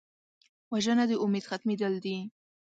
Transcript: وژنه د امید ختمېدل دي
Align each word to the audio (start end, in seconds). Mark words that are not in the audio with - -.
وژنه 0.71 1.03
د 1.09 1.11
امید 1.23 1.43
ختمېدل 1.49 1.93
دي 2.05 2.17